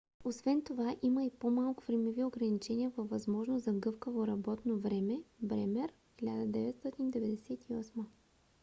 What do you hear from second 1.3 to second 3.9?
по- малко времеви ограничения с възможност за